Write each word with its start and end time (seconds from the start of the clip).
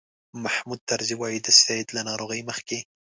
محمود 0.43 0.79
طرزي 0.89 1.15
وایي 1.17 1.39
د 1.43 1.47
سید 1.61 1.87
له 1.95 2.01
ناروغۍ 2.09 2.41
مخکې. 2.49 2.79